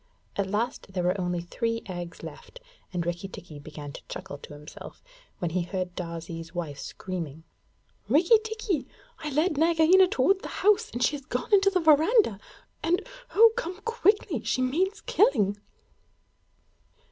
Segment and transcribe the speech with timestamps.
[0.35, 2.59] At last there were only three eggs left,
[2.91, 5.03] and Rikki tikki began to chuckle to himself,
[5.37, 7.43] when he heard Darzee's wife screaming:
[8.09, 8.87] 'Rikki tikki,
[9.19, 12.39] I led Nagaina toward the house, and she has gone into the verandah,
[12.81, 15.57] and oh, come quickly she means killing!'